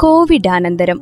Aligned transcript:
കോവിഡാനന്തരം. 0.00 1.00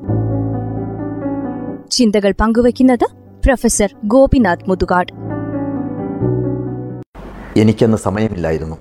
ചിന്തകൾ 1.90 2.34
പങ്കുവയ്ക്കുന്നത് 2.40 3.04
പ്രൊഫസർ 3.44 3.94
ഗോപിനാഥ് 4.04 4.58
മുതുകാട്. 4.68 5.12
എനിക്കന്ന് 7.56 7.96
സമയമില്ലായിരുന്നു. 7.96 8.76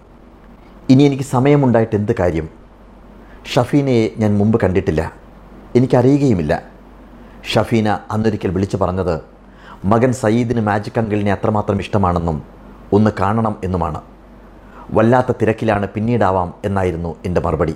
ഇനി 0.89 1.03
എനിക്ക് 1.03 1.23
സമയമുണ്ടായിട്ട് 1.23 1.96
എന്ത് 1.96 2.11
കാര്യം? 2.19 2.49
ഷഫീനയെ 3.46 4.10
ഞാൻ 4.17 4.38
മുമ്പ് 4.38 4.61
കണ്ടിട്ടില്ല. 4.63 5.13
എനിക്കറിയുകയുമില്ല. 5.75 6.63
ഷഫീന 7.43 7.99
അന്നൊരിക്കൽ 8.11 8.49
വിളിച്ചു 8.49 8.78
പറഞ്ഞത് 8.78 9.21
മകൻ 9.85 10.13
സയ്യിദിന് 10.13 10.61
മാജിക് 10.61 10.99
അങ്കിളിനെ 10.99 11.31
അത്രമാത്രം 11.31 11.79
ഇഷ്ടമാണെന്നും 11.79 12.43
ഒന്ന് 12.93 13.11
കാണണം 13.20 13.56
എന്നുമാണ്. 13.63 14.02
വല്ലാത്ത 14.92 15.31
തിരക്കിലാണ് 15.42 15.88
പിന്നീടാവാം 15.89 16.53
എന്നായിരുന്നു 16.65 17.15
എന്റെ 17.25 17.41
മറുപടി. 17.41 17.75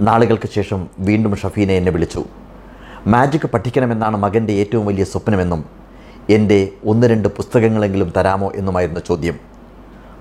നാളുകൾക്ക് 0.00 0.48
ശേഷം 0.48 0.88
വീണ്ടും 0.98 1.36
ഷഫീനെ 1.36 1.74
എന്നെ 1.74 1.92
വിളിച്ചു. 1.92 2.24
മാജിക് 3.06 3.46
പഠിക്കണമെന്നാണ് 3.46 4.16
മകന്റെ 4.16 4.52
ഏറ്റവും 4.52 4.86
വലിയ 4.86 5.04
സ്വപ്നമെന്നും 5.04 5.64
എന്റെ 6.30 6.68
ഒന്ന് 6.84 7.06
രണ്ട് 7.06 7.28
പുസ്തകങ്ങളെങ്കിലും 7.28 8.12
തരാമോ 8.16 8.52
എന്നുമായിരുന്നു 8.54 9.00
ചോദ്യം. 9.00 9.38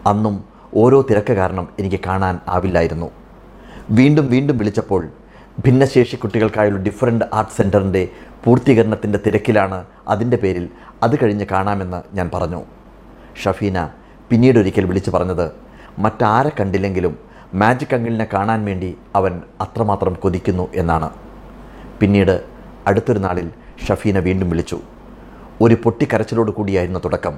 അന്നും 0.08 0.44
ഓരോ 0.76 1.02
തിരക്ക് 1.02 1.34
കാരണം 1.34 1.68
എനിക്ക് 1.80 2.00
കാണാൻ 2.08 2.40
ആവില്ലായിരുന്നു. 2.48 3.12
വീണ്ടും 3.90 4.30
വീണ്ടും 4.30 4.58
വിളിച്ചപ്പോൾ 4.58 5.10
ഭിന്നശേഷി 5.66 6.16
കുട്ടികൾക്കായുള്ള 6.16 6.80
ഡിഫറന്റ് 6.80 7.26
ആർട്ട് 7.34 7.52
സെന്ററിന്റെ 7.52 8.08
പൂർത്തീകരണത്തിന്റെ 8.44 9.20
തിരക്കിലാണ് 9.26 9.86
അതിന്റെ 10.08 10.38
പേരിൽ 10.38 10.70
അത് 11.04 11.24
കഴിഞ്ഞ് 11.24 11.46
കാണാമെന്ന് 11.52 12.02
ഞാൻ 12.14 12.32
പറഞ്ഞു. 12.34 12.64
ഷഫീന 13.44 13.90
പിന്നീടൊരിക്കൽ 14.30 14.86
വിളിച്ചു 14.86 15.12
പറഞ്ഞത് 15.12 15.52
മറ്റാരെ 16.00 16.52
കണ്ടില്ലെങ്കിലും 16.60 17.25
മാജിക് 17.55 17.95
അങ്കിളിനെ 17.95 18.27
കാണാൻ 18.34 18.66
വേണ്ടി 18.66 18.98
അവൻ 19.16 19.41
അത്രമാത്രം 19.62 20.13
കൊതിക്കുന്നു 20.13 20.68
എന്നാണ്. 20.76 21.10
പിന്നീട് 21.99 22.46
അടുത്തൊരു 22.88 23.20
നാളിൽ 23.20 23.49
ഷഫീനെ 23.88 24.20
വീണ്ടും 24.20 24.49
വിളിച്ചു. 24.49 24.80
ഒരു 25.62 25.76
പൊട്ടിക്കരച്ചിലോട് 25.84 26.52
കൂടിയായിരുന്നു 26.52 26.99
തുടക്കം. 27.05 27.35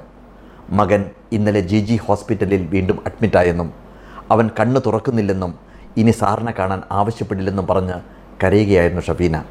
മകൻ 0.70 1.04
ഇന്നലെ 1.32 1.60
ജി 1.60 1.80
ജി 1.84 1.96
ഹോസ്പിറ്റലിൽ 1.96 2.66
വീണ്ടും 2.66 3.02
അഡ്മിറ്റായെന്നും 3.06 3.72
അവൻ 4.30 4.50
കണ്ണു 4.60 4.80
തുറക്കുന്നില്ലെന്നും 4.86 5.54
ഇനി 5.96 6.10
സാറിനെ 6.10 6.54
കാണാൻ 6.58 6.82
ആവശ്യപ്പെടില്ലെന്നും 6.92 7.66
പറഞ്ഞ് 7.66 7.94
കരയുകയായിരുന്നു 8.44 9.02
ഷഫീന. 9.02 9.44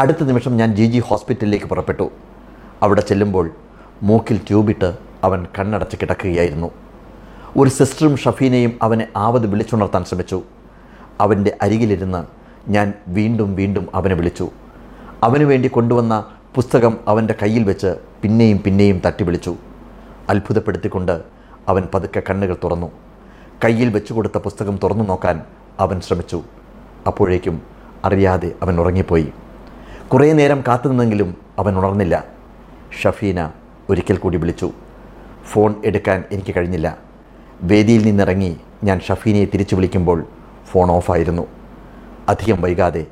അടുത്ത 0.00 0.24
നിമിഷം 0.24 0.56
ഞാൻ 0.56 0.76
ജി 0.76 0.86
ജി 0.86 0.98
ഹോസ്പിറ്റലിലേക്ക് 0.98 1.66
പുറപ്പെട്ടു. 1.66 2.10
അവിടെ 2.82 3.00
ചെല്ലുമ്പോൾ 3.00 3.50
മൂക്കിൽ 4.02 4.40
ട്യൂബിട്ട് 4.48 4.96
അവൻ 5.24 5.46
കണ്ണടച്ച് 5.58 5.96
കിടക്കുകയായിരുന്നു. 6.02 6.83
ഒരു 7.56 7.70
സിസ്റ്ററും 7.70 8.16
ഷഫീനയും 8.16 8.78
അവനെ 8.82 9.08
ആവത് 9.16 9.46
വിളിച്ചുണർത്താൻ 9.46 10.04
ശ്രമിച്ചു. 10.04 10.42
അവന്റെ 11.20 11.56
അരികിലിരുന്ന് 11.62 12.24
ഞാൻ 12.70 12.92
വീണ്ടും 13.08 13.54
വീണ്ടും 13.54 13.88
അവനെ 13.94 14.14
വിളിച്ചു. 14.14 14.50
അവന് 15.22 15.44
വേണ്ടി 15.44 15.68
കൊണ്ടുവന്ന 15.68 16.24
പുസ്തകം 16.54 16.98
അവന്റെ 17.08 17.34
കയ്യിൽ 17.42 17.64
വെച്ച് 17.64 17.94
പിന്നെയും 18.22 18.60
പിന്നെയും 18.64 19.02
തട്ടി 19.06 19.24
വിളിച്ചു 19.24 19.56
അത്ഭുതപ്പെടുത്തിക്കൊണ്ട് 20.30 21.22
അവൻ 21.68 21.88
പതുക്കെ 21.94 22.22
കണ്ണുകൾ 22.30 22.56
തുറന്നു. 22.64 22.90
കയ്യിൽ 23.64 23.88
വെച്ചു 23.88 24.12
കൊടുത്ത 24.12 24.38
പുസ്തകം 24.38 24.78
തുറന്നു 24.82 25.04
നോക്കാൻ 25.04 25.42
അവൻ 25.80 26.00
ശ്രമിച്ചു. 26.00 26.42
അപ്പോഴേക്കും 27.06 27.62
അറിയാതെ 28.04 28.52
അവൻ 28.62 28.80
ഉറങ്ങിപ്പോയി. 28.80 29.32
കുറേ 30.08 30.32
നേരം 30.32 30.64
കാത്തുനിന്നെങ്കിലും 30.68 31.36
അവൻ 31.58 31.78
ഉണർന്നില്ല. 31.78 32.24
ഷഫീന 33.02 33.50
ഒരിക്കൽ 33.90 34.16
കൂടി 34.16 34.36
വിളിച്ചു. 34.36 34.72
ഫോൺ 35.44 35.74
എടുക്കാൻ 35.84 36.24
എനിക്ക് 36.32 36.54
കഴിഞ്ഞില്ല. 36.56 37.13
വേദിയിൽ 37.62 38.04
നിന്നിറങ്ങി 38.04 38.56
ഞാൻ 38.84 39.00
ഷഫീനയെ 39.00 39.44
തിരിച്ചു 39.44 39.74
വിളിക്കുമ്പോൾ 39.74 40.26
ഫോൺ 40.66 40.90
ഓഫായിരുന്നു. 40.90 41.46
അധികം 42.28 42.62
വൈകാതെ 42.62 43.06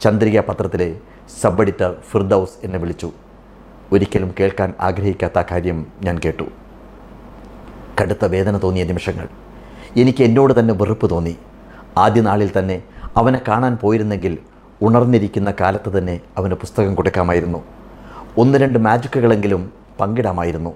ചന്ദ്രിക 0.00 0.40
പത്രത്തിലെ 0.40 0.96
സബ് 1.40 1.60
എഡിറ്റർ 1.60 1.96
ഫിർദൌസ് 2.10 2.50
എന്നെ 2.64 2.78
വിളിച്ചു. 2.78 3.12
ഒരിക്കലും 3.92 4.34
കേൾക്കാൻ 4.40 4.74
ആഗ്രഹിക്കാത്ത 4.80 5.42
കാര്യം 5.50 5.86
ഞാൻ 6.04 6.18
കേട്ടു. 6.24 6.42
കടുത്ത 8.02 8.24
വേദന 8.24 8.62
തോന്നിയ 8.62 8.84
നിമിഷങ്ങൾ. 8.84 9.28
എനിക്ക് 9.96 10.24
എന്നോട് 10.24 10.60
തന്നെ 10.60 10.74
വെറുപ്പ് 10.74 11.10
തോന്നി. 11.10 11.36
ആദ്യ 11.98 12.20
നാളിൽ 12.20 12.50
തന്നെ 12.58 12.82
അവനെ 13.16 13.40
കാണാൻ 13.48 13.76
പോയിരുന്നെങ്കിൽ 13.76 14.38
ഉണർന്നിരിക്കുന്ന 14.82 15.54
കാലത്ത് 15.60 15.98
തന്നെ 15.98 16.20
അവന് 16.36 16.54
പുസ്തകം 16.54 16.94
കൊടുക്കാമായിരുന്നു. 16.94 17.64
ഒന്ന് 18.38 18.58
രണ്ട് 18.58 18.78
മാജിക്കുകളെങ്കിലും 18.78 19.72
പങ്കിടാമായിരുന്നു. 20.00 20.74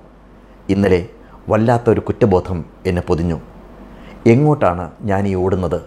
ഇന്നലെ 0.69 1.09
വല്ലാത്തൊരു 1.49 2.01
കുറ്റബോധം 2.01 2.65
എന്നെ 2.87 3.03
പൊതിഞ്ഞു. 3.03 3.41
എങ്ങോട്ടാണ് 4.27 4.91
ഞാൻ 5.03 5.29
ഈ 5.29 5.35
ഓടുന്നത്? 5.35 5.81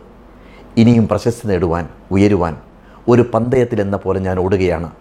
ഇനിയും 0.78 1.08
പ്രശസ്തി 1.08 1.48
നേടുവാൻ 1.48 1.88
ഉയരുവാൻ 2.12 2.58
ഒരു 3.08 3.26
പന്തയത്തിലെന്ന 3.34 3.98
പോലെ 3.98 4.20
ഞാൻ 4.20 4.40
ഓടുകയാണ്. 4.40 4.92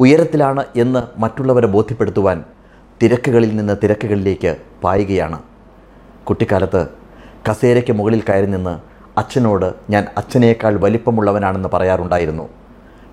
ഉയരത്തിലാണ് 0.00 0.64
എന്ന് 0.76 1.20
മറ്റുള്ളവരെ 1.20 1.66
ബോധ്യപ്പെടുത്തുവാൻ 1.66 2.44
തിരക്കുകളിൽ 3.02 3.56
നിന്ന് 3.56 3.76
തിരക്കുകളിലേക്ക് 3.82 4.56
പായുകയാണ്. 4.82 5.42
കുട്ടിക്കാലത്ത് 6.24 6.86
കസേരയ്ക്ക് 7.50 7.92
മുകളിൽ 7.92 8.20
കയറി 8.20 8.46
നിന്ന് 8.46 8.80
അച്ഛനോട് 9.18 9.74
ഞാൻ 9.90 10.06
അച്ഛനേക്കാൾ 10.16 10.80
വലിപ്പമുള്ളവനാണെന്ന് 10.80 11.68
പറയാറുണ്ടായിരുന്നു. 11.72 12.48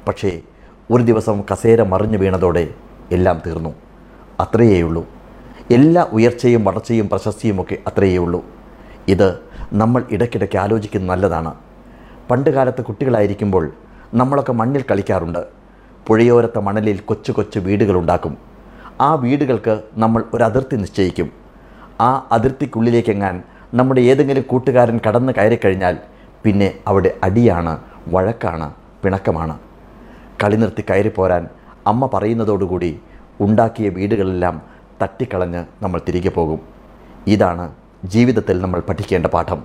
പക്ഷേ 0.07 0.41
ഒരു 0.91 1.03
ദിവസം 1.03 1.43
കസേര 1.51 1.83
മറിഞ്ഞു 1.83 2.17
വീണതോടെ 2.17 2.69
എല്ലാം 3.11 3.41
തീർന്നു. 3.45 3.73
അത്രയേയുള്ളൂ. 4.39 5.18
എല്ലാ 5.71 6.07
ഉയർച്ചയും 6.11 6.63
വളർച്ചയും 6.65 7.09
പ്രശസ്തിയുമൊക്കെ 7.09 7.77
അത്രയേ 7.87 8.17
ഉള്ളൂ. 8.17 8.45
ഇത് 9.07 9.39
നമ്മൾ 9.73 10.03
ഇടയ്ക്കിടയ്ക്ക് 10.11 10.57
ആലോചിക്കുന്നത് 10.57 11.09
നല്ലതാണ്. 11.09 11.53
പണ്ട് 12.31 12.49
കാലത്ത് 12.49 12.81
കുട്ടികളായിരിക്കുമ്പോൾ 12.81 13.71
നമ്മളൊക്കെ 14.13 14.53
മണ്ണിൽ 14.53 14.83
കളിക്കാറുണ്ട്. 14.91 15.45
പുഴയോരത്തെ 16.07 16.59
മണലിൽ 16.59 16.99
കൊച്ചു 16.99 17.31
കൊച്ചു 17.31 17.59
വീടുകളുണ്ടാക്കും 17.59 18.37
ആ 19.01 19.13
വീടുകൾക്ക് 19.15 19.83
നമ്മൾ 19.93 20.23
ഒരു 20.33 20.43
അതിർത്തി 20.43 20.75
നിശ്ചയിക്കും. 20.75 21.29
ആ 22.01 22.27
അതിർത്തിക്കുള്ളിലേക്കെങ്ങാൻ 22.31 23.43
നമ്മുടെ 23.73 24.01
ഏതെങ്കിലും 24.01 24.43
കൂട്ടുകാരൻ 24.47 24.99
കടന്നു 25.07 25.33
കയറിക്കഴിഞ്ഞാൽ 25.37 25.97
പിന്നെ 26.43 26.73
അവിടെ 26.87 27.13
അടിയാണ് 27.23 27.77
വഴക്കാണ് 28.07 28.73
പിണക്കമാണ്. 29.03 29.59
കളി 30.43 30.55
നിർത്തി 30.55 30.83
കയറിപ്പോരാൻ 30.89 31.47
അമ്മ 31.87 32.09
പറയുന്നതോടുകൂടി 32.13 32.99
ഉണ്ടാക്കിയ 33.41 33.89
വീടുകളെല്ലാം 33.89 34.78
തട്ടിക്കളഞ്ഞ് 35.01 35.65
നമ്മൾ 35.81 36.01
തിരികെ 36.07 36.29
പോകും. 36.29 36.59
ഇതാണ് 37.27 37.71
ജീവിതത്തിൽ 38.05 38.61
നമ്മൾ 38.61 38.79
പഠിക്കേണ്ട 38.79 39.25
പാഠം. 39.25 39.63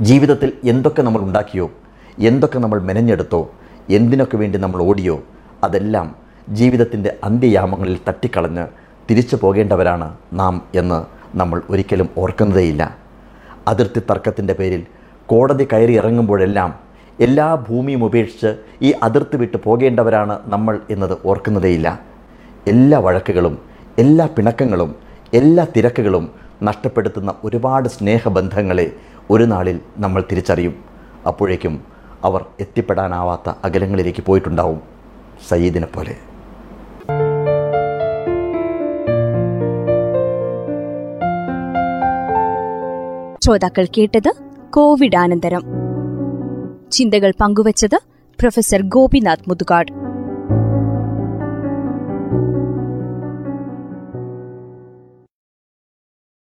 ജീവിതത്തിൽ 0.00 0.52
എന്തൊക്കെ 0.64 1.02
നമ്മൾ 1.02 1.20
ഉണ്ടാക്കിയോ 1.22 1.70
എന്തൊക്കെ 2.18 2.58
നമ്മൾ 2.58 2.80
മെനഞ്ഞെടുത്തോ 2.80 3.50
എന്തിനൊക്കെ 3.90 4.36
വേണ്ടി 4.36 4.58
നമ്മൾ 4.58 4.82
ഓടിയോ 4.82 5.22
അതെല്ലാം 5.64 6.16
ജീവിതത്തിന്റെ 6.48 7.16
അന്ത്യയാമങ്ങളിൽ 7.24 7.98
തട്ടിക്കളഞ്ഞ് 8.08 8.66
തിരിച്ചു 9.10 9.36
പോകേണ്ടവരാണ് 9.36 10.16
നാം 10.32 10.62
എന്ന് 10.74 11.04
നമ്മൾ 11.36 11.62
ഒരിക്കലും 11.70 12.08
ഓർക്കുന്നതേയില്ല. 12.16 12.96
അതിർത്തി 13.68 14.00
തർക്കത്തിന്റെ 14.10 14.54
പേരിൽ 14.54 14.86
കോടതി 15.26 15.68
കയറി 15.72 15.92
ഇറങ്ങുമ്പോഴെല്ലാം 15.92 16.74
എല്ലാ 17.20 17.54
ഭൂമിയും 17.54 18.04
ഉപേക്ഷിച്ച് 18.04 18.56
ഈ 18.82 18.94
അതിർത്തി 19.02 19.36
വിട്ട് 19.36 19.56
പോകേണ്ടവരാണ് 19.56 20.38
നമ്മൾ 20.44 20.80
എന്നത് 20.90 21.18
ഓർക്കുന്നതേയില്ല. 21.24 22.00
എല്ലാ 22.66 22.98
വഴക്കുകളും 22.98 23.67
എല്ലാ 23.98 24.26
പിണക്കങ്ങളും 24.26 24.94
എല്ലാ 25.34 25.66
തിരക്കുകളും 25.76 26.30
നഷ്ടപ്പെടുത്തുന്ന 26.62 27.34
ഒരുപാട് 27.44 27.88
സ്നേഹബന്ധങ്ങളെ 27.88 28.92
ഒരു 29.30 29.44
നാളിൽ 29.44 29.80
നമ്മൾ 29.98 30.24
തിരിച്ചറിയും. 30.30 30.74
അപ്പോഴേക്കും 31.26 31.84
അവർ 32.24 32.44
എത്തിപ്പെടാനാവാത്ത 32.60 33.52
അകലങ്ങളിലേക്ക് 33.64 34.22
പോയിട്ടുണ്ടാവും. 34.22 34.80
സയ്യിദിനെ 35.48 35.86
പോലെ 35.86 36.16
ശ്രോതാക്കൾ 43.44 43.86
കേട്ടത് 43.98 44.32
കോവിഡ് 44.70 44.72
കോവിഡാനന്തരം. 44.72 45.62
ചിന്തകൾ 46.90 47.32
പങ്കുവച്ചത് 47.40 47.98
പ്രൊഫസർ 48.40 48.82
ഗോപിനാഥ് 48.82 49.48
മുതുകാട്. 49.48 50.08